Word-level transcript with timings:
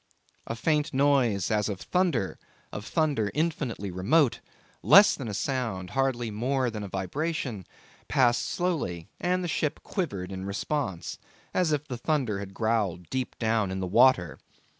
A 0.47 0.55
faint 0.55 0.95
noise 0.95 1.51
as 1.51 1.69
of 1.69 1.79
thunder, 1.79 2.39
of 2.71 2.85
thunder 2.87 3.29
infinitely 3.35 3.91
remote, 3.91 4.39
less 4.81 5.13
than 5.13 5.27
a 5.27 5.33
sound, 5.35 5.91
hardly 5.91 6.31
more 6.31 6.71
than 6.71 6.81
a 6.81 6.87
vibration, 6.87 7.67
passed 8.07 8.49
slowly, 8.49 9.09
and 9.19 9.43
the 9.43 9.47
ship 9.47 9.79
quivered 9.83 10.31
in 10.31 10.43
response, 10.43 11.19
as 11.53 11.71
if 11.71 11.87
the 11.87 11.99
thunder 11.99 12.39
had 12.39 12.55
growled 12.55 13.11
deep 13.11 13.37
down 13.37 13.69
in 13.69 13.79
the 13.79 13.85
water. 13.85 14.39